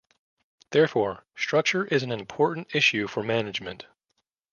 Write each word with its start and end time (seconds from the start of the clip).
Therefore, 0.71 1.25
structure 1.35 1.85
is 1.85 2.01
an 2.01 2.11
important 2.11 2.73
issue 2.73 3.05
for 3.07 3.21
management. 3.21 3.85